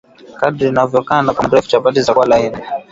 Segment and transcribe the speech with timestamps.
[0.39, 2.57] Kadiri unavyokanda kwa muda mrefu chapati zitakuwa laini